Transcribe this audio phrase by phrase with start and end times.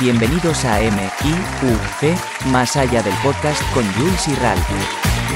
[0.00, 2.14] Bienvenidos a M.I.U.C.
[2.50, 4.70] Más allá del podcast con Jules y Ralph.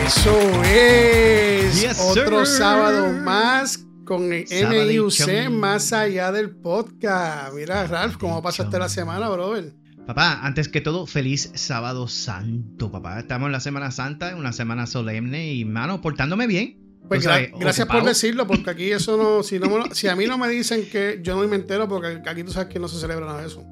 [0.06, 1.80] Eso es.
[1.82, 2.58] Yes, Otro sir.
[2.58, 7.52] sábado más con MIUC más allá del podcast.
[7.54, 9.74] Mira, Ralph, ¿cómo pasaste la semana, brother?
[10.06, 13.20] Papá, antes que todo, feliz sábado santo, papá.
[13.20, 16.80] Estamos en la Semana Santa, una semana solemne y, mano, portándome bien.
[17.08, 19.94] Pues Tú gra- sabes, gracias por decirlo, porque aquí eso no, si, no me lo-
[19.94, 22.68] si a mí no me dicen que yo no me entero, porque aquí tú sabes
[22.68, 23.62] que no se celebra nada de eso.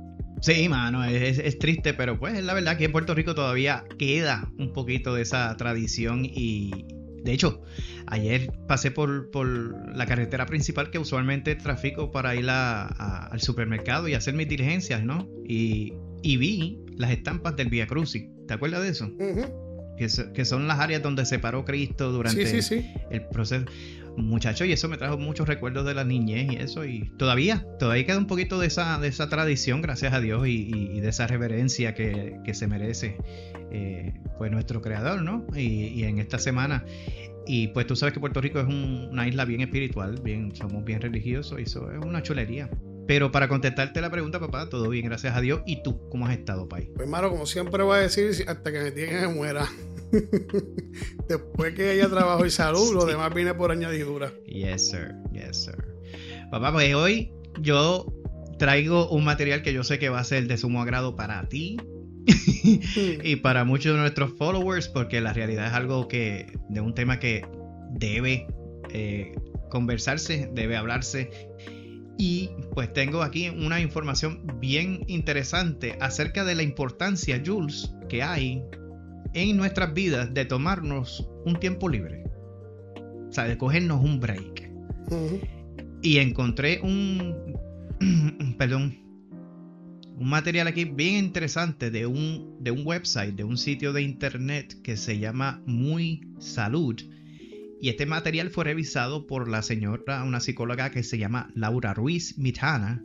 [0.43, 3.85] Sí, mano, es, es triste, pero pues es la verdad que en Puerto Rico todavía
[3.99, 6.85] queda un poquito de esa tradición y...
[7.23, 7.63] De hecho,
[8.09, 9.47] ayer pasé por, por
[9.97, 14.49] la carretera principal que usualmente trafico para ir a- a- al supermercado y hacer mis
[14.49, 15.29] diligencias, ¿no?
[15.47, 15.93] Y,
[16.25, 18.25] y vi las estampas del Via Crucis.
[18.49, 19.09] ¿Te acuerdas de eso?
[19.97, 22.91] Que, so- que son las áreas donde se paró Cristo durante Sí, sí, sí.
[23.13, 23.67] el proceso.
[24.17, 26.85] Muchacho, y eso me trajo muchos recuerdos de la niñez y eso.
[26.85, 30.71] Y todavía, todavía queda un poquito de esa, de esa tradición, gracias a Dios, y,
[30.75, 33.17] y- de esa reverencia que, que se merece
[33.71, 35.47] eh, pues nuestro creador, ¿no?
[35.57, 36.85] Y, y en esta semana.
[37.47, 40.85] Y pues tú sabes que Puerto Rico es un- una isla bien espiritual, bien, somos
[40.85, 42.69] bien religiosos, y eso es una chulería.
[43.09, 45.63] Pero para contestarte la pregunta, papá, todo bien, gracias a Dios.
[45.67, 46.87] ¿Y tú, cómo has estado, Pai?
[46.95, 49.67] Pues, hermano, como siempre voy a decir, hasta que me digan que muera.
[51.29, 54.33] Después que haya trabajo y salud, lo demás viene por añadidura.
[54.47, 55.15] Yes, sir.
[55.33, 55.77] Yes, sir.
[56.51, 58.07] Papá, pues hoy yo
[58.59, 61.79] traigo un material que yo sé que va a ser de sumo agrado para ti
[63.25, 67.19] y para muchos de nuestros followers, porque la realidad es algo que, de un tema
[67.19, 67.47] que
[67.91, 68.47] debe
[68.91, 69.35] eh,
[69.71, 71.31] conversarse, debe hablarse.
[72.19, 78.63] Y pues tengo aquí una información bien interesante acerca de la importancia, Jules, que hay
[79.35, 82.25] en nuestras vidas de tomarnos un tiempo libre.
[83.29, 84.71] O sea, de cogernos un break.
[86.03, 87.57] Y encontré un.
[88.59, 88.99] perdón.
[90.19, 94.81] Un material aquí bien interesante de un, de un website, de un sitio de internet
[94.83, 97.01] que se llama Muy Salud.
[97.81, 102.39] Y este material fue revisado por la señora, una psicóloga que se llama Laura Ruiz
[102.39, 103.05] Mitana.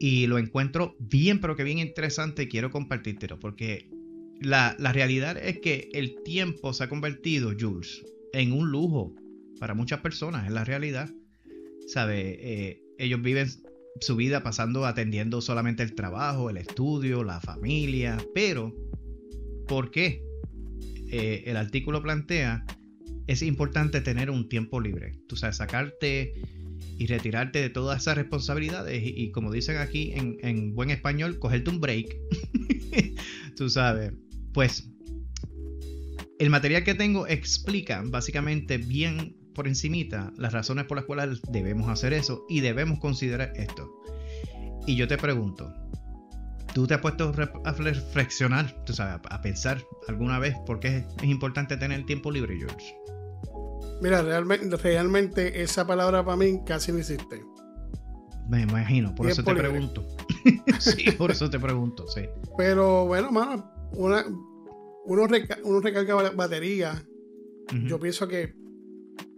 [0.00, 3.38] Y lo encuentro bien, pero que bien interesante y quiero compartírtelo.
[3.38, 3.88] Porque
[4.40, 9.14] la, la realidad es que el tiempo se ha convertido, Jules, en un lujo
[9.58, 11.10] para muchas personas, es la realidad.
[11.86, 12.36] ¿Sabe?
[12.40, 13.48] Eh, ellos viven
[14.00, 18.74] su vida pasando atendiendo solamente el trabajo, el estudio, la familia, pero
[19.66, 20.22] ¿por qué?
[21.10, 22.64] Eh, el artículo plantea,
[23.26, 26.34] es importante tener un tiempo libre, tú sabes, sacarte
[26.98, 31.70] y retirarte de todas esas responsabilidades y, como dicen aquí en, en buen español, cogerte
[31.70, 32.16] un break,
[33.56, 34.12] tú sabes,
[34.56, 34.88] pues
[36.38, 41.90] el material que tengo explica básicamente bien por encimita las razones por las cuales debemos
[41.90, 43.92] hacer eso y debemos considerar esto.
[44.86, 45.74] Y yo te pregunto,
[46.72, 47.34] ¿tú te has puesto
[47.66, 52.56] a reflexionar, tú sabes, a, pensar alguna vez por qué es, importante tener tiempo libre,
[52.56, 52.96] George?
[54.00, 57.44] Mira, realmente, realmente esa palabra para mí casi no existe.
[58.48, 59.68] Me imagino, por eso te libre.
[59.68, 60.06] pregunto.
[60.78, 62.22] sí, por eso te pregunto, sí.
[62.56, 64.24] Pero bueno, mano, una,
[65.04, 67.06] uno, reca- uno recarga ba- batería.
[67.86, 68.54] Yo pienso que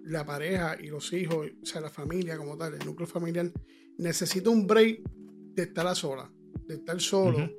[0.04, 3.50] la pareja y los hijos, o sea, la familia como tal, el núcleo familiar,
[3.96, 5.00] necesita un break
[5.54, 6.30] de estar a sola,
[6.66, 7.50] de estar solo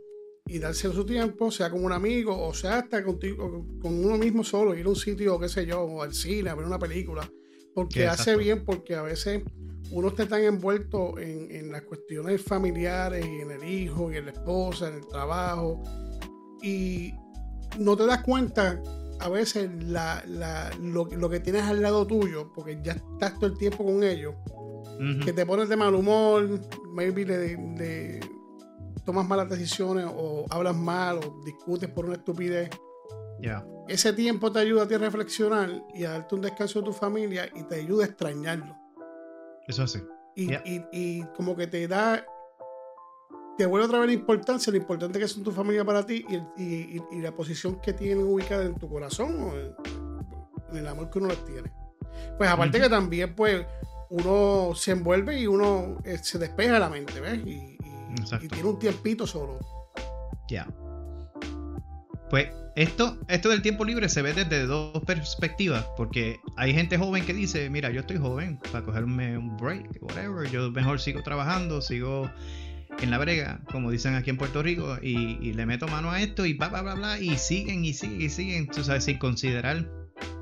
[0.45, 4.43] y darse su tiempo, sea con un amigo o sea hasta contigo, con uno mismo
[4.43, 7.29] solo, ir a un sitio, qué sé yo, o al cine, a ver una película.
[7.73, 8.21] Porque Exacto.
[8.21, 9.43] hace bien, porque a veces
[9.91, 14.25] uno está tan envuelto en, en las cuestiones familiares y en el hijo y en
[14.25, 15.81] la esposa, en el trabajo,
[16.61, 17.13] y
[17.79, 18.81] no te das cuenta
[19.19, 23.47] a veces la, la- lo, lo que tienes al lado tuyo, porque ya estás todo
[23.47, 24.35] el tiempo con ellos,
[25.23, 26.59] que te pones de mal humor,
[26.93, 28.19] maybe le, le
[29.05, 32.69] tomas malas decisiones o hablas mal o discutes por una estupidez.
[33.41, 33.65] Ya.
[33.87, 36.93] Ese tiempo te ayuda a ti a reflexionar y a darte un descanso de tu
[36.93, 38.75] familia y te ayuda a extrañarlo.
[39.67, 39.99] Eso sí.
[40.35, 40.63] Y, Yeah.
[40.65, 42.25] y- y como que te da,
[43.59, 46.25] te vuelve otra vez la importancia, lo importante que son tu familia para ti
[46.57, 49.75] y, la posición que tienen ubicada en tu corazón o en,
[50.71, 51.69] en el amor que uno les tiene.
[52.37, 53.65] Pues aparte que también pues
[54.11, 57.37] uno se envuelve y uno eh, se despeja la mente, ¿ves?
[57.45, 57.77] Y, y-
[58.21, 58.45] Exacto.
[58.45, 59.59] y tiene un tiempito solo.
[60.47, 60.65] Ya.
[62.29, 62.47] Pues
[62.77, 67.33] esto, esto del tiempo libre se ve desde dos perspectivas, porque hay gente joven que
[67.33, 72.31] dice, mira, yo estoy joven para cogerme un break, whatever, yo mejor sigo trabajando, sigo
[73.01, 76.21] en la brega, como dicen aquí en Puerto Rico, y, y le meto mano a
[76.21, 79.17] esto y bla, bla, bla, bla, y siguen y siguen y siguen, tú sabes, sin
[79.17, 79.87] considerar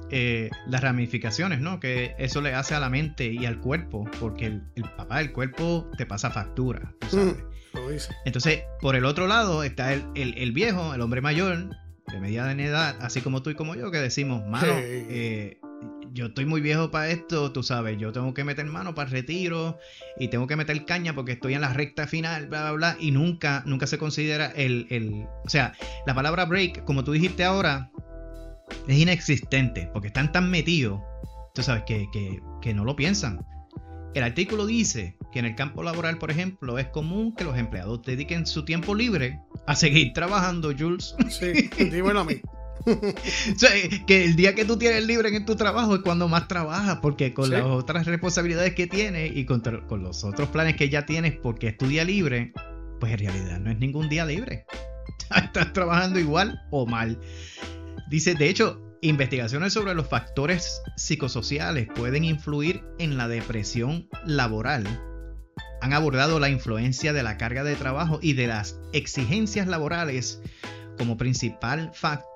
[0.10, 1.80] eh, las ramificaciones, ¿no?
[1.80, 5.34] Que eso le hace a la mente y al cuerpo, porque el, el papá, el
[5.34, 7.36] cuerpo te pasa factura, tú sabes.
[7.36, 8.16] Mm, lo dice.
[8.26, 11.76] Entonces, por el otro lado está el, el, viejo, el hombre mayor,
[12.08, 15.60] de mediana edad, así como tú y como yo, que decimos, mano, eh,
[16.14, 19.14] yo estoy muy viejo para esto, tú sabes, yo tengo que meter mano para el
[19.14, 19.78] retiro
[20.20, 23.12] y tengo que meter caña porque estoy en la recta final, bla, bla, bla, y
[23.12, 25.74] nunca, nunca se considera el, el, o sea,
[26.06, 27.92] la palabra break, como tú dijiste ahora,
[28.88, 31.02] es inexistente porque están tan metidos,
[31.54, 33.46] tú sabes, que, que, que no lo piensan.
[34.14, 38.02] El artículo dice que en el campo laboral, por ejemplo, es común que los empleados
[38.02, 41.16] dediquen su tiempo libre a seguir trabajando, Jules.
[41.30, 42.42] Sí, dímelo a mí.
[44.08, 47.34] que el día que tú tienes libre en tu trabajo es cuando más trabajas, porque
[47.34, 51.34] con las otras responsabilidades que tienes y con, con, los otros planes que ya tienes
[51.34, 52.54] porque es tu día libre,
[53.00, 54.66] pues en realidad no es ningún día libre.
[55.36, 57.20] Estás trabajando igual o mal.
[58.10, 64.86] Dice, de hecho, investigaciones sobre los factores psicosociales pueden influir en la depresión laboral.
[65.82, 70.42] Han abordado la influencia de la carga de trabajo y de las exigencias laborales
[70.98, 72.27] como principal factor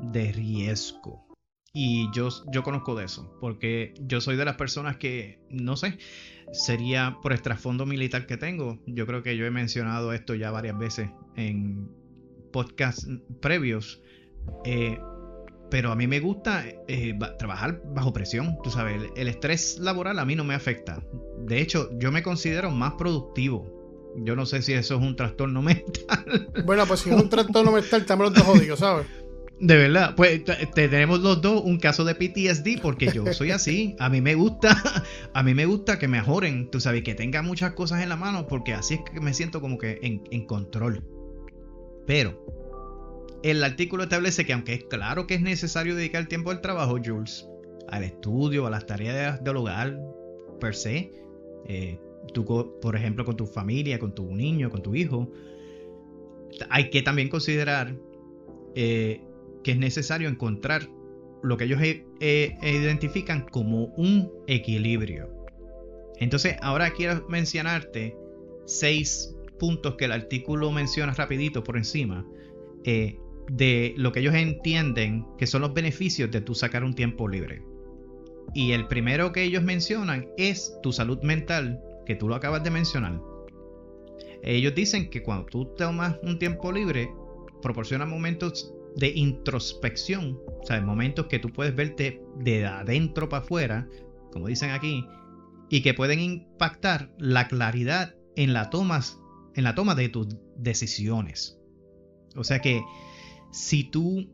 [0.00, 1.26] de riesgo.
[1.72, 5.98] Y yo, yo conozco de eso, porque yo soy de las personas que, no sé,
[6.52, 8.78] sería por el trasfondo militar que tengo.
[8.86, 11.88] Yo creo que yo he mencionado esto ya varias veces en
[12.50, 13.06] podcasts
[13.40, 14.02] previos.
[14.64, 14.98] Eh,
[15.70, 18.56] pero a mí me gusta eh, trabajar bajo presión.
[18.62, 21.02] Tú sabes, el, estrés laboral a mí no me afecta.
[21.40, 23.76] De hecho, yo me considero más productivo
[24.18, 26.48] yo no sé si eso es un trastorno mental.
[26.64, 29.06] Bueno, pues si es un trastorno mental, estamos los dos jodidos, ¿sabes?
[29.58, 30.42] De verdad, pues
[30.74, 33.96] tenemos los dos un caso de PTSD porque yo soy así.
[33.98, 34.76] A mí me gusta,
[35.32, 38.16] a mí me gusta que me mejoren, tú sabes, que tenga muchas cosas en la
[38.16, 41.02] mano porque así es que me siento como que en, en control.
[42.06, 42.44] Pero
[43.42, 47.48] el artículo establece que aunque es claro que es necesario dedicar tiempo al trabajo, Jules,
[47.88, 49.98] al estudio, a las tareas del hogar
[50.60, 51.12] per se,
[51.66, 51.98] eh,
[52.34, 52.44] tú,
[52.80, 55.30] por ejemplo, con tu familia, con tu niño, con tu hijo,
[56.68, 57.94] hay que también considerar
[58.74, 59.22] eh,
[59.66, 60.88] que es necesario encontrar
[61.42, 65.28] lo que ellos identifican como un equilibrio.
[66.18, 68.16] Entonces, ahora quiero mencionarte
[68.64, 72.24] seis puntos que el artículo menciona rapidito por encima
[72.84, 73.18] eh,
[73.50, 77.60] de lo que ellos entienden que son los beneficios de tú sacar un tiempo libre.
[78.54, 82.70] Y el primero que ellos mencionan es tu salud mental que tú lo acabas de
[82.70, 83.20] mencionar,
[84.44, 87.10] ellos dicen que cuando tú tomas un tiempo libre,
[87.62, 93.88] proporciona momentos de introspección, o sea, momentos que tú puedes verte de adentro para afuera,
[94.32, 95.06] como dicen aquí,
[95.68, 99.18] y que pueden impactar la claridad en la, tomas,
[99.54, 101.58] en la toma de tus decisiones.
[102.36, 102.82] O sea que
[103.50, 104.30] si tú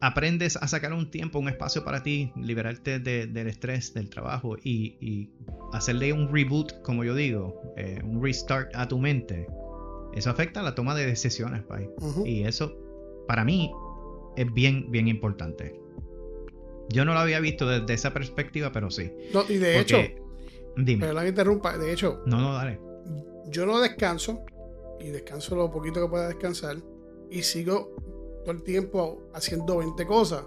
[0.00, 5.30] aprendes a sacar un tiempo, un espacio para ti, liberarte del estrés del trabajo y,
[5.72, 9.46] hacerle un reboot, como yo digo, eh, un restart a tu mente,
[10.14, 11.64] eso afecta a la toma de decisiones,
[12.24, 12.74] Y eso,
[13.26, 13.70] para mí,
[14.36, 15.80] es bien, bien importante.
[16.88, 19.10] Yo no lo había visto desde esa perspectiva, pero sí.
[19.48, 19.98] y de hecho,
[20.76, 21.06] dime.
[21.06, 22.78] Pero interrumpa, de hecho, no, no, dale.
[23.50, 24.44] Yo no descanso
[25.00, 26.76] y descanso lo poquito que pueda descansar
[27.30, 27.96] y sigo
[28.46, 30.44] el tiempo haciendo 20 cosas.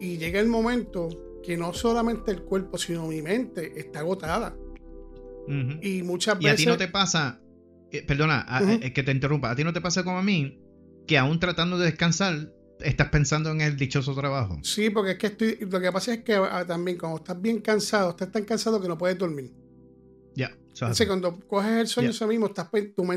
[0.00, 4.56] Y llega el momento que no solamente el cuerpo, sino mi mente está agotada.
[5.82, 6.50] Y muchas veces.
[6.50, 7.40] Y a ti no te pasa,
[7.90, 8.46] eh, perdona,
[8.80, 10.58] es que te interrumpa, a ti no te pasa como a mí,
[11.06, 14.58] que aún tratando de descansar, estás pensando en el dichoso trabajo.
[14.62, 17.60] Sí, porque es que estoy, lo que pasa es que ah, también cuando estás bien
[17.60, 19.52] cansado, estás tan cansado que no puedes dormir.
[20.34, 20.56] Ya.
[20.68, 22.68] Entonces, cuando coges el sueño, eso mismo, estás,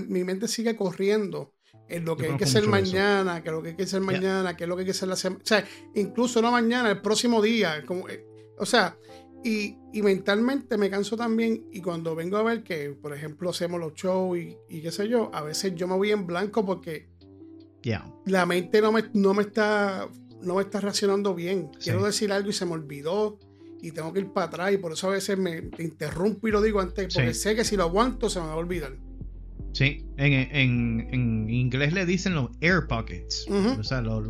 [0.08, 1.54] mi mente sigue corriendo
[1.90, 4.66] en lo que hay que hacer mañana, que lo que hay que hacer mañana, que
[4.66, 5.42] es lo que hay que hacer la semana.
[5.44, 5.66] O sea,
[5.96, 7.84] incluso no mañana, el próximo día.
[7.86, 8.26] Como, eh,
[8.58, 8.98] o sea,
[9.44, 11.68] y, mentalmente me canso también.
[11.72, 15.32] Y cuando vengo a ver que, por ejemplo, hacemos los shows y, qué sé yo,
[15.34, 17.10] a veces yo me voy en blanco porque
[18.26, 20.08] la mente no me, no me está
[20.42, 21.70] no me está reaccionando bien.
[21.82, 23.40] Quiero decir algo y se me olvidó
[23.82, 26.62] y tengo que ir para atrás y por eso a veces me interrumpo y lo
[26.62, 28.96] digo antes porque sé que si lo aguanto se me va a olvidar.
[29.74, 34.26] Sí, en, inglés le dicen los air pockets, o sea, los,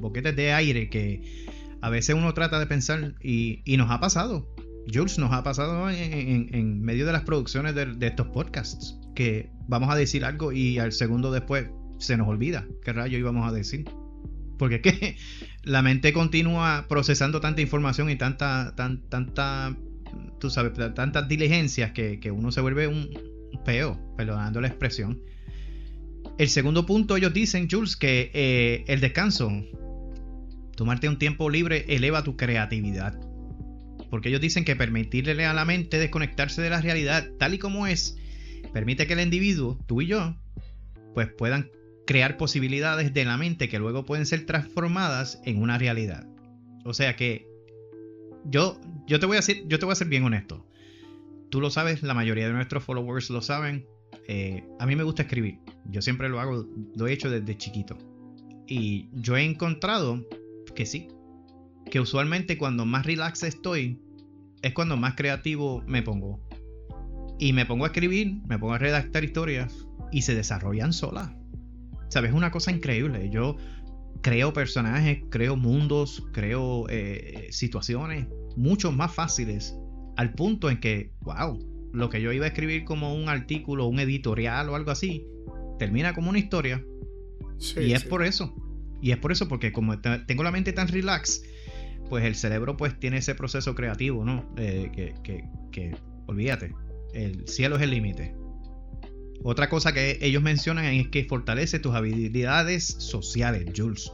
[0.00, 1.46] boquetes de aire que
[1.80, 4.54] a veces uno trata de pensar y, nos ha pasado.
[4.92, 9.96] Jules nos ha pasado en, medio de las producciones de, estos podcasts, que vamos a
[9.96, 11.68] decir algo y al segundo después
[11.98, 13.84] se nos olvida qué rayo íbamos a decir.
[14.58, 15.16] Porque es que
[15.62, 19.76] la mente continúa procesando tanta información y tanta, tan, tanta,
[20.40, 23.10] tú sabes, tantas diligencias que, que uno se vuelve un,
[23.64, 25.20] peo, perdonando la expresión.
[26.38, 29.50] El segundo punto, ellos dicen, Jules, que eh, el descanso,
[30.76, 33.18] tomarte un tiempo libre, eleva tu creatividad.
[34.10, 37.86] Porque ellos dicen que permitirle a la mente desconectarse de la realidad tal y como
[37.86, 38.16] es
[38.72, 40.36] permite que el individuo, tú y yo,
[41.14, 41.70] pues puedan
[42.08, 46.26] crear posibilidades de la mente que luego pueden ser transformadas en una realidad.
[46.86, 47.46] O sea que
[48.46, 50.64] yo, yo te voy a decir, yo te voy a ser bien honesto.
[51.50, 53.86] Tú lo sabes, la mayoría de nuestros followers lo saben.
[54.26, 55.58] Eh, a mí me gusta escribir.
[55.84, 57.98] Yo siempre lo hago, lo he hecho desde chiquito.
[58.66, 60.26] Y yo he encontrado
[60.74, 61.08] que sí,
[61.90, 64.00] que usualmente cuando más relax estoy,
[64.62, 66.40] es cuando más creativo me pongo.
[67.38, 71.32] Y me pongo a escribir, me pongo a redactar historias y se desarrollan solas.
[72.08, 72.30] ¿Sabes?
[72.30, 73.28] Es una cosa increíble.
[73.30, 73.56] Yo
[74.22, 79.76] creo personajes, creo mundos, creo eh, situaciones mucho más fáciles
[80.16, 81.58] al punto en que, wow,
[81.92, 85.24] lo que yo iba a escribir como un artículo, un editorial o algo así,
[85.78, 86.84] termina como una historia.
[87.80, 88.54] y es por eso.
[89.00, 91.42] Y es por eso, porque como tengo la mente tan relax,
[92.08, 94.52] pues el cerebro pues tiene ese proceso creativo, ¿no?
[94.56, 95.96] Eh, que, que, que,
[96.26, 96.74] olvídate,
[97.14, 98.34] el cielo es el límite.
[99.42, 104.12] Otra cosa que ellos mencionan es que fortalece tus habilidades sociales, Jules.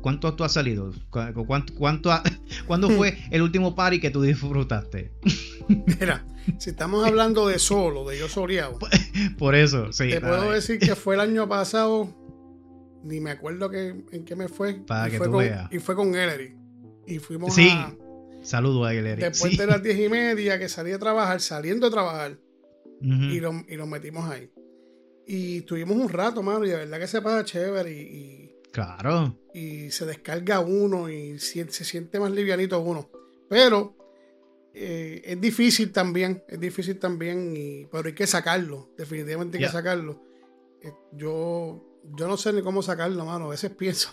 [0.00, 0.92] ¿Cuánto tú has salido?
[1.10, 2.10] ¿Cuánto, cuánto
[2.66, 5.12] ¿Cuándo fue el último party que tú disfrutaste?
[5.68, 6.26] Mira,
[6.58, 8.78] si estamos hablando de solo, de yo soleado.
[9.38, 10.10] Por eso, sí.
[10.10, 12.14] Te puedo decir que fue el año pasado,
[13.02, 14.74] ni me acuerdo que, en qué me fue.
[14.74, 15.72] Para y que fue tú con, veas.
[15.72, 16.54] Y fue con Ellery.
[17.06, 17.68] Y fuimos Sí.
[17.70, 17.94] a.
[18.42, 19.22] Saludos a Ellery.
[19.22, 19.56] Después Sí.
[19.56, 22.38] de las diez y media que salí a trabajar, saliendo a trabajar,
[23.00, 24.50] y, lo, y nos metimos ahí.
[25.26, 29.38] Y estuvimos un rato, mano, y de verdad que se pasa chévere y, Claro.
[29.54, 33.08] y, se descarga uno y se siente más livianito uno.
[33.48, 33.96] Pero
[34.74, 39.70] eh, es difícil también, es difícil también, y, pero hay que sacarlo, definitivamente hay que
[39.70, 40.20] sacarlo.
[40.82, 44.10] Eh, yo, yo no sé ni cómo sacarlo, mano, a veces pienso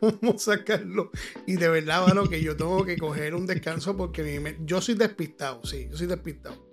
[0.00, 1.10] cómo sacarlo
[1.46, 4.96] y de verdad, mano, que yo tengo que coger un descanso porque mi yo soy
[4.96, 6.69] despistado, sí, yo soy despistado.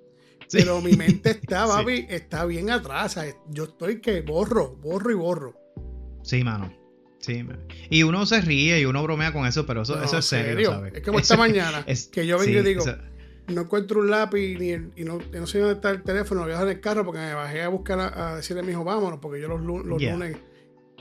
[0.49, 0.59] Sí.
[0.59, 1.71] Pero mi mente está, Sí.
[1.73, 3.19] papi, está bien atrás.
[3.49, 5.55] Yo estoy que borro, borro y borro.
[6.23, 6.73] Sí, mano.
[7.19, 7.65] Sí, man.
[7.89, 10.71] y uno se ríe y uno bromea con eso, pero eso, No, eso es serio,
[10.71, 10.93] ¿sabes?
[10.93, 12.95] Es como esta mañana, es- que yo vengo sí, y digo, eso-
[13.47, 16.45] no encuentro un lápiz ni el- y, no, no sé dónde está el teléfono, lo
[16.45, 18.63] voy a dejar en el carro porque me bajé a buscar a, a decirle a
[18.65, 20.13] mi hijo, vámonos, porque yo los, los Yeah.
[20.13, 20.37] lunes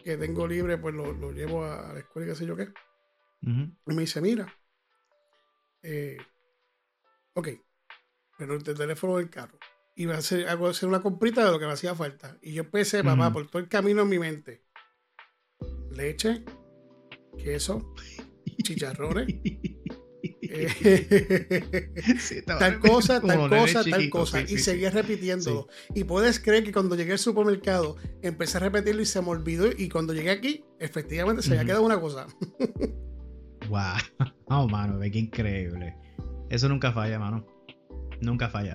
[0.02, 2.68] que tengo libre, pues lo, lo llevo a, la escuela y qué sé yo qué.
[3.42, 4.52] Y me dice, mira,
[5.82, 6.16] eh,
[7.34, 7.48] ok,
[8.38, 9.58] pero el teléfono del carro.
[9.94, 12.36] Y a hacer, hago hacer una comprita de lo que me hacía falta.
[12.42, 14.62] Y yo empecé, papá, por todo el camino en mi mente.
[15.90, 16.44] Leche,
[17.42, 17.94] queso,
[18.62, 19.28] chicharrones,
[20.42, 20.68] eh,
[22.18, 24.38] Sí, tal cosa, tal cosa, tal cosa.
[24.40, 25.68] sí, y sí, seguía repitiéndolo.
[25.94, 29.68] Y puedes creer que cuando llegué al supermercado empecé a repetirlo y se me olvidó.
[29.74, 31.66] Y cuando llegué aquí, efectivamente se había Ujú.
[31.68, 32.26] quedado una cosa.
[33.70, 33.96] Wow.
[34.48, 35.96] Oh, mano, ve qué increíble.
[36.50, 37.44] Eso nunca falla, mano.
[38.20, 38.74] Nunca falla.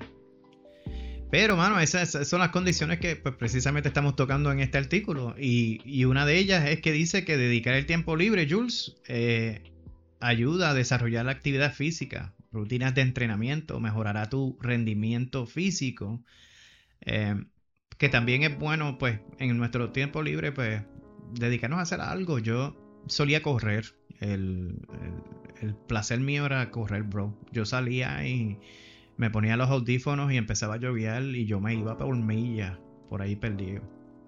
[1.32, 5.34] Pero, mano, esas, son las condiciones que pues, precisamente estamos tocando en este artículo.
[5.40, 9.64] Y, una de ellas es que dice que dedicar el tiempo libre, Jules, eh,
[10.20, 16.22] ayuda a desarrollar la actividad física, rutinas de entrenamiento, mejorará tu rendimiento físico.
[17.06, 17.36] eh,
[17.98, 20.84] que también es bueno, pues, en nuestro tiempo libre, pues,
[21.34, 22.40] dedicarnos a hacer algo.
[22.40, 22.76] Yo
[23.08, 23.86] solía correr.
[24.20, 24.80] El-
[25.62, 27.38] el placer mío era correr, bro.
[27.52, 28.58] Yo salía y
[29.22, 33.22] me ponía los audífonos y empezaba a lloviar y yo me iba por millas por
[33.22, 33.84] ahí perdido.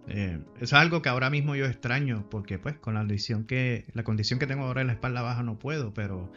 [0.07, 3.85] Eh, eso es algo que ahora mismo yo extraño porque pues con la condición que
[3.93, 6.31] la condición que tengo ahora en la espalda baja no puedo, pero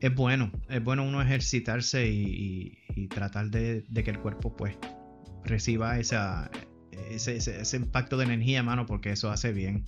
[0.00, 2.76] es bueno, es bueno uno ejercitarse y,
[3.08, 4.76] tratar de, que el cuerpo pues
[5.42, 6.50] reciba esa,
[7.08, 9.86] ese, impacto de energía, mano, porque eso hace bien.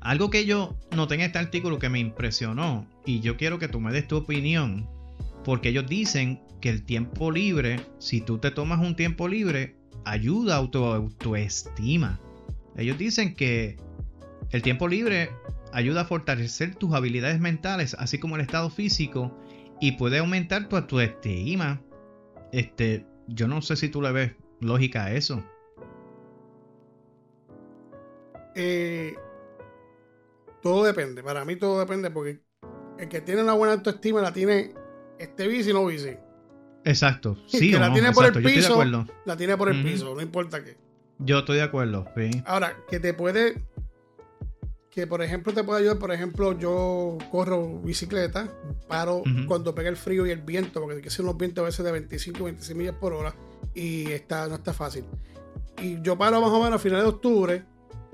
[0.00, 3.80] Algo que yo noté en este artículo que me impresionó y yo quiero que tú
[3.80, 4.86] me des tu opinión,
[5.44, 10.58] porque ellos dicen que el tiempo libre, si tú te tomas un tiempo libre, ayuda
[10.58, 12.18] a tu autoestima.
[12.76, 13.76] Ellos dicen que
[14.50, 15.30] el tiempo libre
[15.72, 19.36] ayuda a fortalecer tus habilidades mentales, así como el estado físico,
[19.80, 21.82] y puede aumentar tu autoestima.
[22.52, 25.44] Este, yo no sé si tú le ves lógica a eso.
[28.54, 29.14] Eh,
[30.62, 31.22] todo depende.
[31.22, 32.40] Para mí todo depende porque
[32.98, 34.72] el que tiene una buena autoestima la tiene
[35.18, 36.16] este bici o no bici.
[36.84, 37.36] Exacto.
[37.44, 38.72] El Sí, que o la no, tiene por el exacto, yo estoy de piso.
[38.72, 39.06] acuerdo.
[39.24, 40.76] La tiene por el piso, no importa qué.
[41.18, 42.30] Yo estoy de acuerdo, sí.
[42.46, 43.62] Ahora, que te puede.
[44.90, 48.48] Que por ejemplo te puede ayudar, por ejemplo, yo corro bicicleta,
[48.86, 51.64] paro cuando pega el frío y el viento, porque hay que hacer unos vientos a
[51.64, 53.34] veces de 25, 26 millas por hora
[53.74, 55.04] y está, no está fácil.
[55.82, 57.64] Y yo paro más o menos a finales de octubre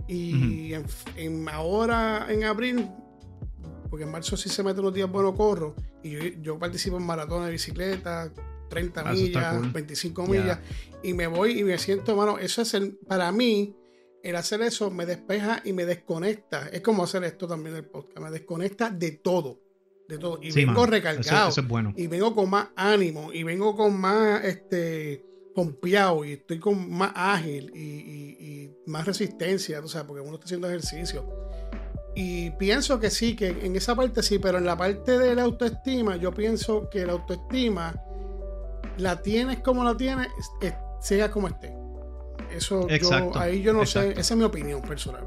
[0.08, 2.88] y en, en ahora en abril,
[3.90, 7.02] porque en marzo sí se mete unos días buenos corro y yo, yo participo en
[7.02, 8.32] maratones de bicicleta,
[8.68, 9.70] 30 Ah, millas, cool.
[9.72, 10.30] 25 Ya.
[10.30, 10.58] millas,
[11.02, 13.74] y me voy y me siento, mano, eso es el, para mí,
[14.22, 16.68] el hacer eso me despeja y me desconecta.
[16.68, 19.58] Es como hacer esto también del podcast, me desconecta de todo,
[20.08, 20.38] de todo.
[20.42, 21.92] Y Sí, vengo recargado, Eso, eso es bueno.
[21.96, 27.12] y vengo con más ánimo, y vengo con más, este, pompeado, y estoy con más
[27.14, 31.26] ágil, y, y- y más resistencia, o sea, porque uno está haciendo ejercicio.
[32.14, 35.42] Y pienso que sí, que en esa parte sí, pero en la parte de la
[35.42, 37.94] autoestima, yo pienso que la autoestima
[38.98, 40.28] la tienes como la tienes,
[40.60, 41.72] es- sea como esté.
[42.54, 43.08] Eso yo,
[43.40, 45.24] ahí yo no sé, esa es mi opinión personal.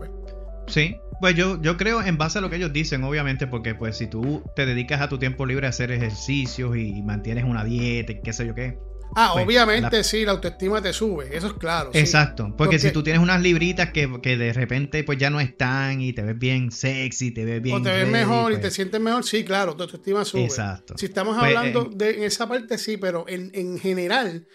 [0.68, 3.98] Sí, pues yo, yo creo en base a lo que ellos dicen, obviamente, porque pues
[3.98, 8.12] si tú te dedicas a tu tiempo libre a hacer ejercicios y mantienes una dieta
[8.12, 8.78] y qué sé yo qué.
[9.16, 11.92] Ah, Pues, obviamente la- sí, la autoestima te sube, eso es claro.
[11.94, 12.00] sí.
[12.00, 15.40] Exacto, porque, Porque- si tú tienes unas libritas que, que de repente pues ya no
[15.40, 17.78] están y te ves bien sexy, te ves bien...
[17.78, 20.44] O te ves ready, mejor y pues, te sientes mejor, sí, claro, tu autoestima sube.
[20.46, 20.96] Exacto.
[20.98, 24.48] Si estamos Pues, hablando eh, de en esa parte, sí, pero en, en general,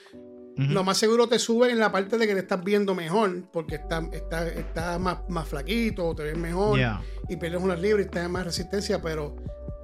[0.57, 3.77] lo más seguro te sube en la parte de que te estás viendo mejor, porque
[3.77, 7.01] estás está, está más, más flaquito, o te ves mejor, Yeah.
[7.29, 9.37] y pierdes unas libras y tienes más resistencia, pero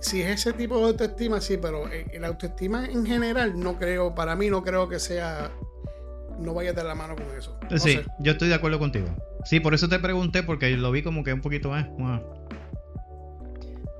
[0.04, 4.14] si es ese tipo de autoestima, sí, pero eh, la autoestima en general no creo,
[4.14, 5.50] para mí no creo que sea,
[6.38, 7.58] no vayas de la mano con eso.
[7.70, 8.06] No Sí, sé.
[8.20, 9.06] yo estoy de acuerdo contigo.
[9.44, 11.86] Sí, por eso te pregunté, porque lo vi como que un poquito más.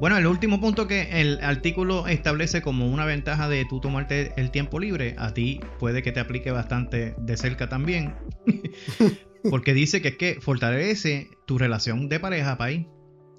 [0.01, 4.51] Bueno, el último punto que el artículo establece como una ventaja de tú tomarte el
[4.51, 8.15] tiempo libre, a ti puede que te aplique bastante de cerca también.
[9.51, 12.87] porque dice que es que fortalece tu relación de pareja, país.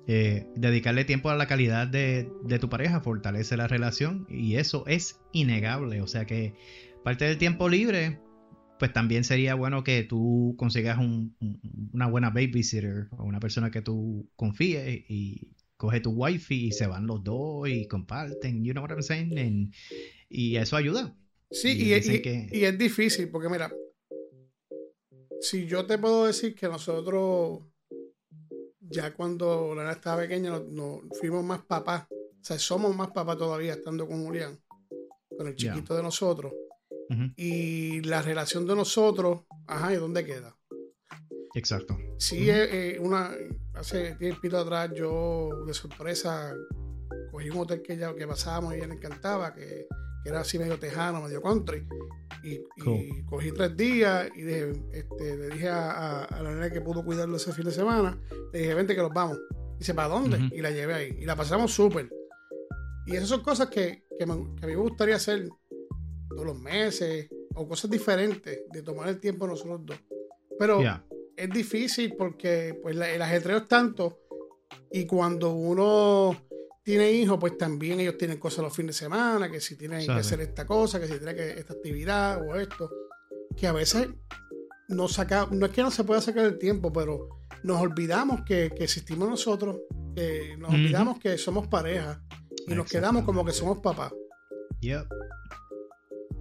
[0.07, 4.85] Eh, dedicarle tiempo a la calidad de, de tu pareja fortalece la relación y eso
[4.87, 6.01] es innegable.
[6.01, 6.53] O sea que
[7.03, 8.19] parte del tiempo libre
[8.77, 13.71] pues también sería bueno que tú consigas un- un- una buena babysitter o una persona
[13.71, 18.73] que tú confíes y coge tu wifi y se van los dos y comparten, you
[18.73, 19.37] know what I'm saying?
[19.39, 19.73] And-
[20.29, 21.15] y eso ayuda.
[21.49, 23.71] Sí, Y y, dicen y- que- y es difícil, porque mira,
[25.41, 27.61] si yo te puedo decir que nosotros,
[28.89, 33.37] ya cuando Lana estaba pequeña, nos, nos fuimos más papás, o sea, somos más papás
[33.37, 34.59] todavía estando con Julián,
[35.37, 36.53] con el chiquito de nosotros,
[37.35, 40.55] y la relación de nosotros, ajá, ¿y dónde queda?
[41.55, 41.97] Exacto.
[42.17, 42.51] Sí, Ujú.
[42.51, 43.31] eh, eh, una,
[43.73, 46.53] hace tiempo atrás yo de sorpresa
[47.31, 49.87] cogí un hotel que ya que pasábamos y ella le encantaba, que,
[50.25, 51.87] que era así medio tejano, medio country.
[52.43, 56.71] Y, y cogí tres días y dije, este, le dije a, a- a la nena
[56.71, 58.19] que pudo cuidarlo ese fin de semana,
[58.51, 59.37] le dije, vente que nos vamos.
[59.77, 60.37] Dice, ¿para dónde?
[60.51, 61.15] Y la llevé ahí.
[61.19, 62.09] Y la pasamos súper.
[63.05, 65.47] Y esas son cosas que, que, me- que a mí me gustaría hacer
[66.29, 69.97] todos los meses o cosas diferentes de tomar el tiempo nosotros dos.
[70.57, 70.81] Pero
[71.37, 74.19] es difícil porque pues la- el ajetreo es tanto
[74.91, 76.35] y cuando uno
[76.85, 80.11] tiene hijos pues también ellos tienen cosas los fines de semana que si tienen que
[80.11, 82.89] hacer esta cosa que si tienen que esta actividad o esto
[83.57, 84.07] que a veces
[84.89, 88.71] no saca no es que no se pueda sacar el tiempo pero nos olvidamos que,
[88.77, 89.77] que existimos nosotros
[90.15, 92.21] que nos olvidamos que somos pareja
[92.67, 94.13] y nos quedamos como que somos papás
[94.81, 95.07] Yep.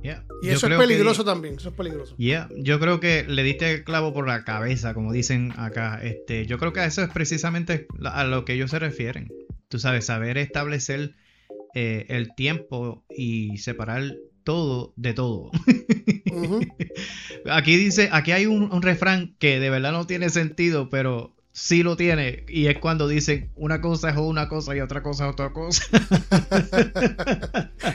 [0.02, 0.18] Yep.
[0.42, 3.72] y eso es que- peligroso también eso es peligroso Yeah, yo creo que le diste
[3.72, 6.00] el clavo por la cabeza, como dicen acá.
[6.02, 9.32] Este, yo creo que eso es precisamente a lo que ellos se refieren.
[9.74, 11.16] Tú sabes, saber establecer
[11.74, 15.50] eh, el tiempo y separar todo de todo.
[17.50, 21.84] Aquí dice, aquí hay un, un refrán que de verdad no tiene sentido, pero sí
[21.84, 22.44] lo tiene.
[22.48, 25.84] Y es cuando dicen una cosa es una cosa y otra cosa es otra cosa.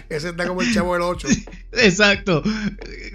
[0.09, 1.27] ese está como el chavo del 8
[1.73, 2.41] Exacto.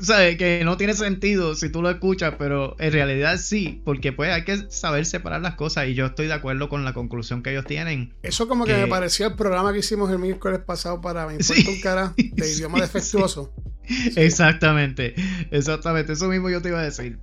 [0.01, 0.37] ¿Sabes?
[0.37, 4.45] Que no tiene sentido si tú lo escuchas, pero en realidad sí, porque pues hay
[4.45, 7.65] que saber separar las cosas y yo estoy de acuerdo con la conclusión que ellos
[7.65, 8.13] tienen.
[8.23, 11.39] Eso como que que- me pareció el programa que hicimos el miércoles pasado para Me
[11.43, 11.55] Sí.
[11.61, 13.53] importa un cara de Sí, idioma defectuoso.
[14.17, 15.15] Exactamente,
[15.51, 17.19] exactamente, eso mismo yo te iba a decir.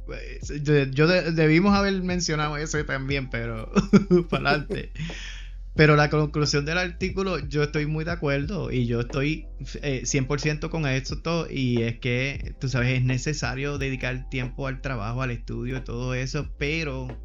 [0.61, 3.71] Yo, yo de- debimos haber mencionado ese también, pero
[4.29, 4.91] para adelante.
[5.75, 9.47] Pero la conclusión del artículo, yo estoy muy de acuerdo y yo estoy
[9.83, 15.21] eh, 100% con esto y es que, tú sabes, es necesario dedicar tiempo al trabajo,
[15.21, 17.17] al estudio y todo eso, pero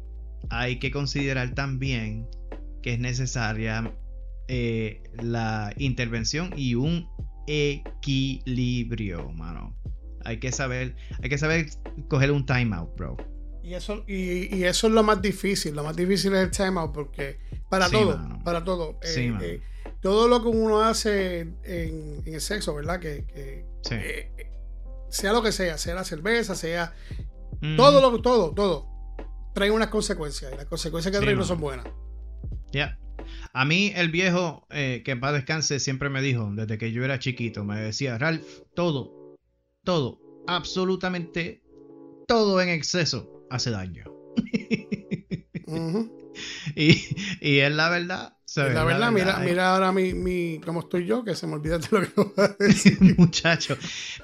[0.49, 2.27] hay que considerar también
[2.81, 3.93] que es necesaria
[4.47, 7.07] eh, la intervención y un
[7.47, 9.75] equilibrio, mano.
[10.25, 11.67] Hay que saber, hay que saber
[12.09, 13.17] coger un timeout, bro.
[13.63, 15.75] Y eso, y, y eso es lo más difícil.
[15.75, 18.39] Lo más difícil es el timeout porque para Sí, todo, mano.
[18.43, 18.97] para todo.
[19.01, 19.61] Sí, eh, eh,
[20.01, 21.57] todo lo que uno hace en,
[22.25, 22.99] en el sexo, ¿verdad?
[22.99, 23.95] Que, que, Sí.
[23.95, 24.31] eh,
[25.09, 26.93] sea lo que sea, sea la cerveza, sea
[27.59, 28.87] Mm, todo lo todo, todo,
[29.55, 30.51] trae unas consecuencias.
[30.53, 31.87] Y las consecuencias que trae no son buenas.
[32.71, 32.99] ya.
[33.57, 37.03] A mí el viejo, eh, que en paz descanse, siempre me dijo, desde que yo
[37.03, 39.35] era chiquito, me decía, Ralph, todo,
[39.83, 41.63] todo, absolutamente
[42.27, 44.03] todo en exceso hace daño.
[46.75, 47.01] y,
[47.41, 48.37] y, es la verdad.
[48.57, 51.87] La, verdad, mira, mira ahora mi, mi, cómo estoy yo, que se me olvida de
[51.89, 52.99] lo que voy a decir.
[53.17, 53.75] Muchacho.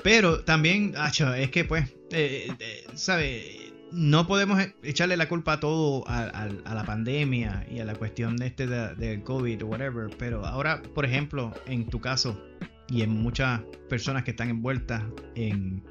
[0.04, 3.63] Pero también, acho, es que pues, eh, eh, ¿sabes?
[3.94, 8.48] No podemos echarle la culpa a todo a, la pandemia y a la cuestión de
[8.48, 10.10] este del COVID o whatever.
[10.18, 12.42] Pero ahora, por ejemplo, en tu caso
[12.90, 15.04] y en muchas personas que están envueltas
[15.36, 15.84] en,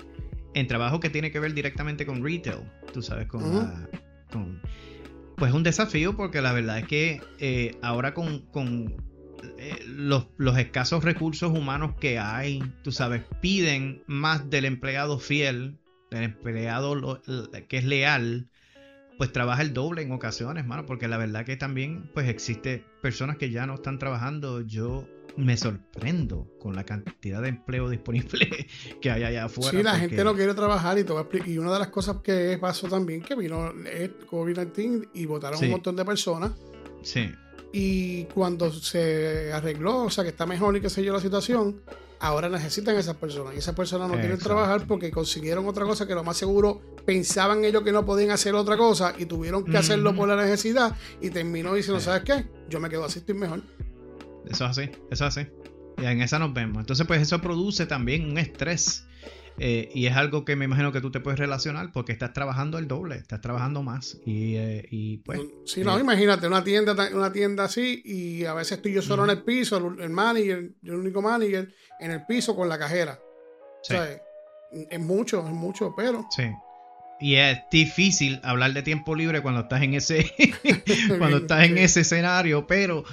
[0.55, 2.59] en trabajo que tiene que ver directamente con retail,
[2.93, 3.89] tú sabes, con, la,
[4.31, 4.61] con
[5.37, 8.45] pues un desafío porque la verdad es que eh, ahora con,
[9.59, 15.79] eh, los, escasos recursos humanos que hay, tú sabes, piden más del empleado fiel,
[16.13, 17.21] del empleado
[17.69, 18.49] que es leal,
[19.19, 23.37] pues trabaja el doble en ocasiones, mano, porque la verdad que también pues existe personas
[23.37, 24.61] que ya no están trabajando.
[24.63, 28.67] Yo me sorprendo con la cantidad de empleo disponible
[29.01, 29.71] que hay allá afuera.
[29.71, 31.07] Sí, la gente no quiere trabajar y,
[31.51, 35.71] y una de las cosas que pasó también que vino el COVID-19 y votaron un
[35.71, 36.53] montón de personas.
[37.03, 37.31] Sí.
[37.73, 41.81] Y cuando se arregló, o sea, que está mejor y que sé yo la situación,
[42.23, 43.55] ahora necesitan esas personas.
[43.55, 47.65] Y esas personas no quieren trabajar porque consiguieron otra cosa que lo más seguro pensaban
[47.65, 51.31] ellos que no podían hacer otra cosa y tuvieron que hacerlo por la necesidad y
[51.31, 52.47] terminó diciendo, ¿sabes qué?
[52.69, 53.63] Yo me quedo así, estoy mejor.
[54.49, 55.47] Eso es así, eso es así.
[55.99, 56.79] Y en esa nos vemos.
[56.79, 59.05] Entonces, pues eso produce también un estrés.
[59.59, 62.79] Eh, y es algo que me imagino que tú te puedes relacionar porque estás trabajando
[62.79, 64.19] el doble, estás trabajando más.
[64.25, 65.41] Y, eh, y pues.
[65.67, 69.25] Sí, no, eh, imagínate, una tienda, una tienda así, y a veces estoy yo solo
[69.25, 73.19] en el piso, el, manager, yo el único manager, en el piso con la cajera.
[73.81, 74.09] O sea,
[74.91, 76.27] es mucho, es mucho, pero.
[76.31, 76.45] Sí.
[77.21, 80.33] Y es difícil hablar de tiempo libre cuando estás en ese.
[81.19, 83.05] cuando estás en ese escenario, pero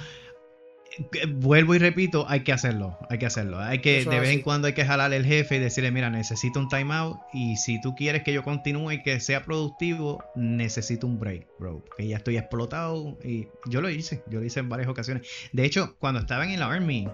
[1.28, 3.58] vuelvo y repito, hay que hacerlo, hay que hacerlo.
[3.58, 6.60] Hay que, de vez en cuando hay que jalar el jefe y decirle, mira, necesito
[6.60, 11.18] un timeout y si tú quieres que yo continúe y que sea productivo, necesito un
[11.18, 11.84] break, bro.
[11.96, 15.26] Que ya estoy explotado y yo lo hice, yo lo hice en varias ocasiones.
[15.52, 17.08] De hecho, cuando estaba en el Army,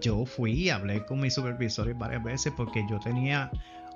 [0.00, 3.50] yo fui y hablé con mis supervisores varias veces porque yo tenía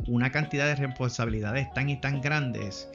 [0.07, 2.88] una cantidad de responsabilidades tan y tan grandes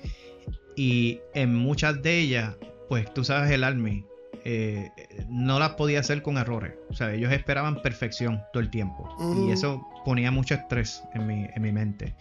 [0.77, 2.56] y en muchas de ellas,
[2.88, 4.06] pues tú sabes el Army,
[4.49, 4.91] eh,
[5.27, 6.73] no las podía hacer con errores.
[6.89, 9.13] O sea, ellos esperaban perfección todo el tiempo.
[9.45, 12.15] Y eso ponía mucho estrés en mi, en mi mente.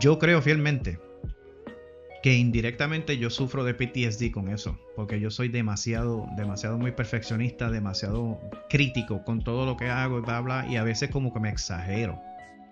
[0.00, 0.98] Yo creo fielmente
[2.22, 7.70] que indirectamente yo sufro de PTSD con eso, porque yo soy demasiado, demasiado muy perfeccionista,
[7.70, 11.40] demasiado crítico con todo lo que hago y bla, bla, y a veces como que
[11.40, 12.18] me exagero,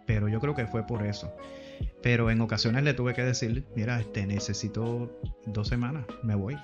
[0.07, 1.35] pero yo creo que fue por eso.
[2.03, 5.11] Pero en ocasiones le tuve que decir, mira, este, necesito
[5.47, 6.57] dos semanas, me voy,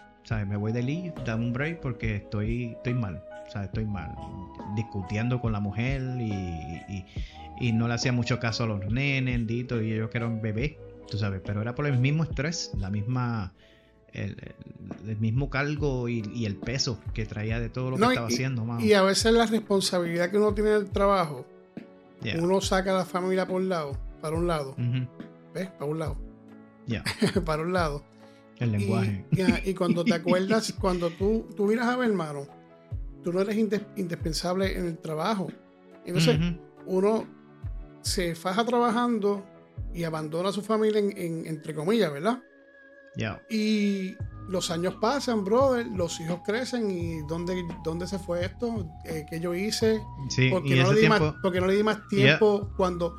[0.46, 3.22] me voy de leave, dame un break porque estoy, estoy mal,
[3.54, 4.14] Estoy mal.
[4.74, 7.04] Discutiendo con la mujer y,
[7.60, 10.72] y, no le hacía mucho caso a los nenes, dito, y ellos que eran bebés,
[11.08, 13.52] tú sabes, pero era por el mismo estrés, la misma...
[14.12, 14.34] El,
[15.20, 18.66] mismo cargo y, el peso que traía de todo lo que estaba haciendo.
[18.80, 21.44] Y a veces la responsabilidad que uno tiene del trabajo,
[22.38, 24.74] uno saca a la familia por un lado, para un lado.
[25.54, 25.68] ¿Ves?
[25.78, 26.16] Para un lado.
[26.88, 27.04] Ya.
[27.44, 28.02] para un lado.
[28.58, 29.24] El lenguaje.
[29.64, 32.48] Y, cuando te acuerdas, cuando tú, tú miras a ver, hermano,
[33.22, 35.46] tú no eres indispensable en el trabajo.
[36.04, 36.40] Entonces,
[36.86, 37.24] uno
[38.00, 39.46] se faja trabajando
[39.94, 42.42] y abandona a su familia, en, entre comillas, ¿verdad?
[43.14, 43.40] Ya.
[43.48, 44.16] Y
[44.48, 48.90] los años pasan, brother, los hijos crecen y ¿dónde, dónde se fue esto?
[49.04, 50.00] Eh, ¿Qué yo hice?
[50.28, 53.16] Sí, porque, no le di más, porque no le di más tiempo cuando...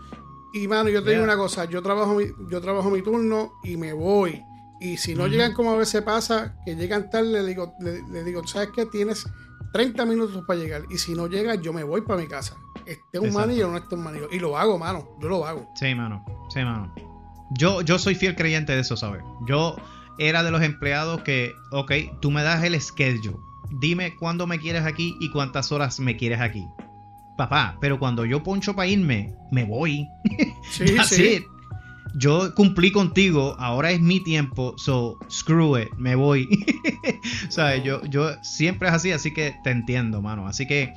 [0.57, 3.77] Y mano, yo te digo una cosa, yo trabajo, mi, yo trabajo mi turno y
[3.77, 4.43] me voy.
[4.79, 8.45] Y si no llegan como a veces pasa, que llegan tarde, le digo, le, digo,
[8.47, 8.85] ¿sabes qué?
[8.85, 9.27] Tienes
[9.73, 10.83] 30 minutos para llegar.
[10.89, 12.57] Y si no llegas, yo me voy para mi casa.
[12.85, 14.07] Esté un manillo o no esté un.
[14.31, 15.09] Y lo hago, mano.
[15.19, 15.69] Yo lo hago.
[15.75, 16.23] Sí, mano.
[16.49, 16.93] Sí, mano.
[17.51, 19.23] Yo, yo soy fiel creyente de eso, ¿sabes?
[19.47, 19.75] Yo
[20.17, 23.37] era de los empleados que, ok, tú me das el schedule.
[23.69, 26.67] Dime cuándo me quieres aquí y cuántas horas me quieres aquí.
[27.37, 30.07] Papá, pero cuando yo poncho para irme, me voy.
[30.69, 31.45] Sí, sí
[32.17, 36.47] yo cumplí contigo, ahora es mi tiempo, so screw it, me voy.
[37.47, 40.47] o sea, yo, yo siempre es así, así que te entiendo, mano.
[40.47, 40.93] Así que,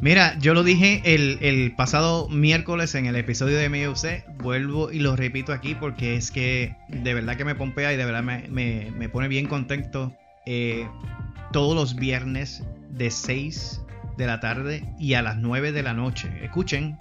[0.01, 5.17] Mira, yo lo dije el, pasado miércoles en el episodio de MUC, vuelvo y lo
[5.17, 9.27] repito aquí porque es que de verdad que me pompea y de verdad me, pone
[9.27, 10.13] bien contento.
[10.45, 10.87] Eh,
[11.51, 13.81] todos los viernes de 6
[14.19, 16.29] de la tarde y a las 9 de la noche.
[16.43, 16.99] Escuchen,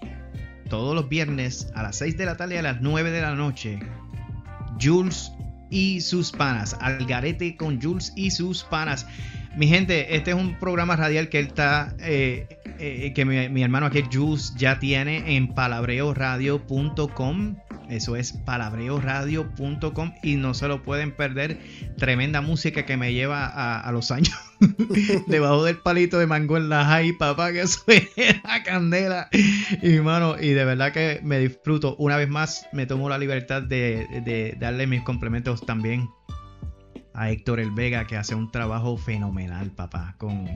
[0.70, 3.34] todos los viernes a las 6 de la tarde y a las 9 de la
[3.34, 3.80] noche,
[4.80, 5.32] Jules
[5.68, 6.76] y sus panas.
[6.80, 9.06] Algarete con Jules y sus panas.
[9.56, 12.46] Mi gente, este es un programa radial que él está, eh,
[12.78, 17.56] eh, que mi, hermano aquí, Jules, ya tiene en palabreoradio.com.
[17.90, 21.58] Eso es palabreoradio.com y no se lo pueden perder.
[21.96, 24.36] Tremenda música que me lleva a, los años
[25.26, 29.28] debajo del palito de mango en la high, papá, que suena candela.
[29.82, 31.96] Y mano, y de verdad que me disfruto.
[31.96, 36.08] Una vez más, me tomo la libertad de, de darle mis complementos también
[37.18, 40.46] a Héctor El Vega, que hace un trabajo fenomenal, papá, con,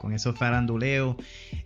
[0.00, 1.16] con, esos faranduleos.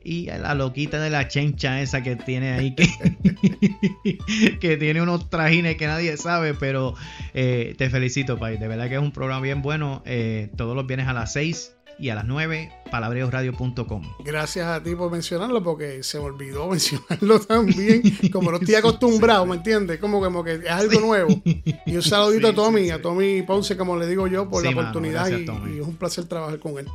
[0.02, 2.88] Y a la loquita de la chencha esa que tiene ahí, que,
[4.61, 6.94] que tiene unos trajines que nadie sabe, pero
[7.35, 8.59] eh, te felicito, Pai.
[8.59, 10.02] De verdad que es un programa bien bueno.
[10.07, 14.03] Eh, todos los viernes a las 6 y a las 9 palabreosradio.com.
[14.25, 18.03] Gracias a ti por mencionarlo porque se me olvidó mencionarlo también.
[18.33, 20.01] Como no estoy acostumbrado, ¿me entiendes?
[20.01, 21.41] Como, como que es algo nuevo.
[21.87, 25.29] Y un saludito a Tommy, a Tommy Ponce, como le digo yo, por la oportunidad
[25.31, 26.88] y, es un placer trabajar con él.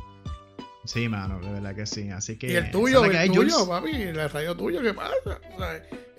[0.84, 2.10] Sí, mano, de verdad que sí.
[2.10, 2.52] Así que.
[2.52, 5.14] Y el tuyo, el tuyo, papi, el radio tuyo, ¿qué pasa?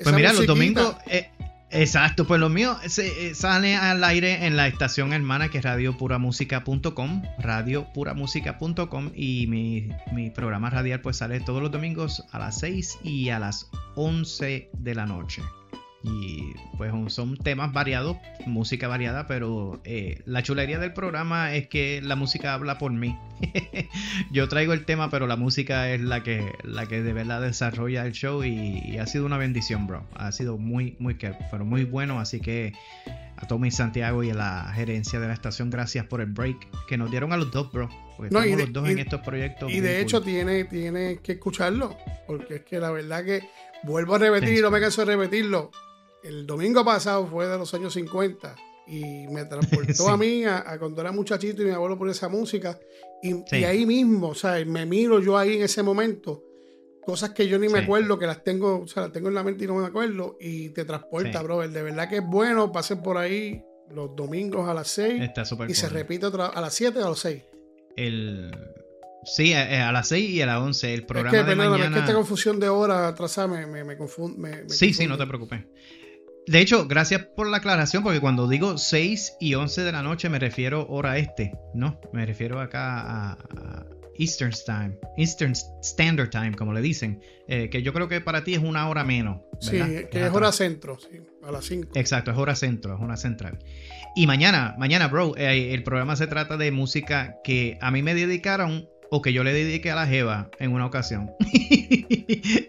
[0.02, 0.96] pues mira, los domingos.
[1.06, 1.30] Eh,
[1.72, 5.64] Exacto, pues lo mío se, eh, sale al aire en la estación hermana que es
[5.64, 13.00] radiopuramusica.com, radiopuramusica.com y mi, mi programa radial pues sale todos los domingos a las 6
[13.04, 15.44] y a las 11 de la noche.
[16.02, 22.02] Y pues son temas variados, música variada, pero eh, la chulería del programa es que
[22.02, 23.18] la música habla por mí.
[24.32, 28.06] Yo traigo el tema, pero la música es la que, la que de verdad desarrolla
[28.06, 30.06] el show y, ha sido una bendición, bro.
[30.16, 32.72] Ha sido muy, muy, pero muy bueno, así que
[33.36, 36.98] a Tommy Santiago y a la gerencia de la estación, gracias por el break que
[36.98, 37.90] nos dieron a los dos, bro.
[38.16, 39.70] Porque estamos los dos en estos proyectos.
[39.70, 43.50] Y de hecho tiene, tiene que escucharlo, porque es que la verdad que
[43.84, 45.72] vuelvo a repetir y no me canso de repetirlo
[46.24, 48.56] el domingo pasado fue de los años 50
[48.88, 52.80] y me transportó a mí a, cuando era muchachito y mi abuelo ponía esa música
[53.22, 56.44] y, ahí mismo, o sea, me miro yo ahí en ese momento,
[57.04, 59.44] cosas que yo ni me acuerdo, que las tengo, o sea, las tengo en la
[59.44, 61.70] mente y no me acuerdo y te transporta, brother.
[61.70, 65.32] De verdad que es bueno, pasen por ahí los domingos a las 6
[65.68, 67.44] y se repite otra, a las 7 o a las 6.
[67.98, 68.52] El...
[69.26, 70.94] Sí, a, las 6 y a las 11.
[70.94, 71.86] El programa es que, de mañana...
[71.88, 74.70] es que esta confusión de hora atrás me, me, me, confunde.
[74.70, 75.66] sí, sí, no te preocupes.
[76.50, 80.30] De hecho, gracias por la aclaración, porque cuando digo 6 y 11 de la noche
[80.30, 82.02] me refiero hora este, ¿no?
[82.12, 83.86] Me refiero acá a,
[84.18, 88.56] Eastern Time, Eastern Standard Time, como le dicen, eh, que yo creo que para ti
[88.56, 89.42] es una hora menos.
[89.62, 89.78] Sí,
[90.12, 91.92] que es, hora centro, sí, a las 5.
[91.94, 93.60] Exacto, es hora centro, es hora central.
[94.16, 98.16] Y mañana, mañana, bro, eh, el programa se trata de música que a mí me
[98.16, 101.32] dedicaron o que yo le dediqué a la Jeva en una ocasión.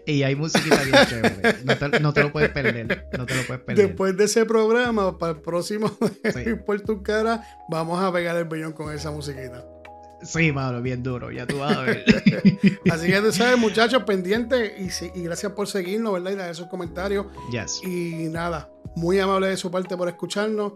[0.05, 1.99] y hay musiquita bien chévere.
[2.01, 3.07] No te, lo puedes perder.
[3.17, 3.87] No te lo puedes perder.
[3.87, 5.91] Después de ese programa, para el próximo
[6.33, 6.55] sí.
[6.65, 9.65] Puerto Cara, vamos a pegar el bellón con esa musiquita.
[10.23, 12.05] Sí, mano, bien duro, ya tú vas a ver.
[12.91, 16.31] Así que tú sabes, muchachos, pendientes y, gracias por seguirnos, ¿verdad?
[16.31, 17.25] Y dar esos comentarios.
[17.51, 17.81] Yes.
[17.83, 20.73] Y nada, muy amable de su parte por escucharnos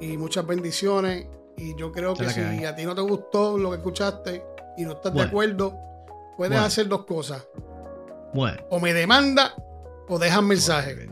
[0.00, 1.26] y muchas bendiciones.
[1.56, 2.64] Y yo creo que si hay.
[2.64, 4.42] a ti no te gustó lo que escuchaste
[4.76, 5.76] y no estás de acuerdo,
[6.36, 6.64] puedes Bueno.
[6.66, 7.46] hacer dos cosas.
[8.34, 8.58] Bueno.
[8.70, 9.54] O me demanda
[10.08, 11.08] o dejas mensaje.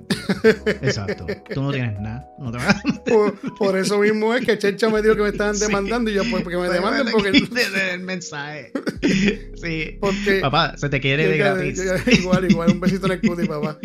[0.82, 1.26] Exacto.
[1.54, 2.28] Tú no tienes nada.
[2.38, 2.58] No te
[3.10, 5.66] Por, por eso mismo es que Checha me dijo que me estaban Sí.
[5.66, 7.30] demandando y yo, pues, que me demanden porque...
[7.92, 8.72] el mensaje.
[9.60, 9.98] Sí.
[10.00, 11.82] porque Papá, se te quiere de gratis.
[12.18, 13.78] igual, igual, un besito en el cuti, papá.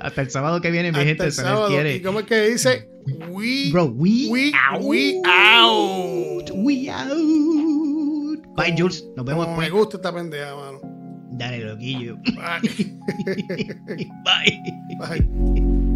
[0.00, 1.68] Hasta el sábado que viene, mi Hasta gente, el se les sábado.
[1.68, 1.96] quiere.
[1.96, 2.88] ¿Y cómo es que dice?
[3.30, 4.82] We, Bro, we, we, out.
[4.82, 6.50] we out.
[6.54, 7.65] We out.
[8.56, 9.04] Bye, Jules.
[9.16, 10.80] Nos vemos me gusta esta pendeja, mano.
[11.32, 12.16] Dale, loquillo.
[12.34, 12.98] Bye.
[14.24, 14.62] Bye.
[14.98, 15.95] Bye.